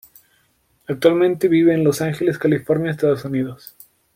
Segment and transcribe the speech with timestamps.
[0.87, 3.75] Actualmente vive en Los Ángeles, California, Estados Unidos.